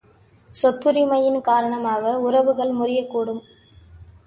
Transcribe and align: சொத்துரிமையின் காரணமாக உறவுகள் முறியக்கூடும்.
சொத்துரிமையின் 0.55 1.37
காரணமாக 1.41 2.17
உறவுகள் 2.19 2.73
முறியக்கூடும். 2.79 3.41